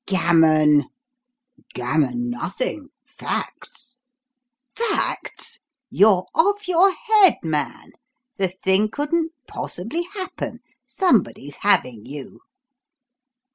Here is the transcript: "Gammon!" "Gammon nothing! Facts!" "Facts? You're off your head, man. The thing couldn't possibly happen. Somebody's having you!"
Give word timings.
"Gammon!" 0.07 0.85
"Gammon 1.75 2.31
nothing! 2.31 2.89
Facts!" 3.05 3.99
"Facts? 4.75 5.59
You're 5.91 6.25
off 6.33 6.67
your 6.67 6.89
head, 6.91 7.35
man. 7.43 7.91
The 8.35 8.47
thing 8.47 8.89
couldn't 8.89 9.31
possibly 9.45 10.01
happen. 10.15 10.61
Somebody's 10.87 11.57
having 11.57 12.07
you!" 12.07 12.39